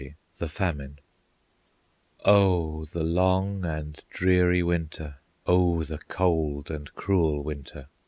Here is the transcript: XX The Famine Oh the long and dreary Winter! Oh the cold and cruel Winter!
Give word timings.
XX 0.01 0.15
The 0.39 0.49
Famine 0.49 0.99
Oh 2.25 2.85
the 2.85 3.03
long 3.03 3.63
and 3.63 4.03
dreary 4.09 4.63
Winter! 4.63 5.17
Oh 5.45 5.83
the 5.83 5.99
cold 5.99 6.71
and 6.71 6.91
cruel 6.95 7.43
Winter! 7.43 7.85